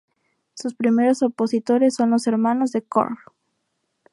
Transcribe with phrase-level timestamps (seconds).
[0.55, 3.19] Sus primeros opositores son los hermanos de Korg.